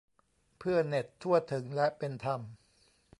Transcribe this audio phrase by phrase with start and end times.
[0.59, 2.41] เพื่อเน็ตทั่วถึงและเป็นธรรม